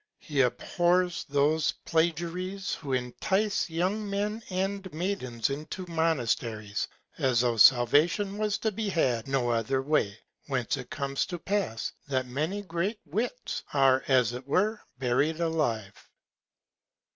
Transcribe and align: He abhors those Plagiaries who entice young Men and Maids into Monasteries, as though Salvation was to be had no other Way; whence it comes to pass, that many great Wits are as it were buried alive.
He 0.17 0.41
abhors 0.41 1.25
those 1.29 1.75
Plagiaries 1.85 2.73
who 2.73 2.91
entice 2.93 3.69
young 3.69 4.09
Men 4.09 4.41
and 4.49 4.91
Maids 4.91 5.51
into 5.51 5.85
Monasteries, 5.87 6.87
as 7.19 7.41
though 7.41 7.57
Salvation 7.57 8.39
was 8.39 8.57
to 8.57 8.71
be 8.71 8.89
had 8.89 9.27
no 9.27 9.51
other 9.51 9.79
Way; 9.83 10.17
whence 10.47 10.75
it 10.75 10.89
comes 10.89 11.27
to 11.27 11.37
pass, 11.37 11.93
that 12.07 12.25
many 12.25 12.63
great 12.63 12.99
Wits 13.05 13.61
are 13.75 14.03
as 14.07 14.33
it 14.33 14.47
were 14.47 14.81
buried 14.97 15.39
alive. 15.39 15.93